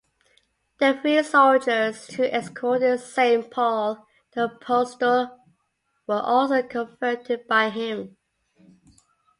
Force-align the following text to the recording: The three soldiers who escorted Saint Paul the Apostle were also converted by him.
The 0.79 0.97
three 0.99 1.21
soldiers 1.21 2.07
who 2.15 2.23
escorted 2.23 3.01
Saint 3.01 3.51
Paul 3.51 4.07
the 4.33 4.45
Apostle 4.45 5.39
were 6.07 6.21
also 6.21 6.63
converted 6.63 7.47
by 7.47 7.69
him. 7.69 8.17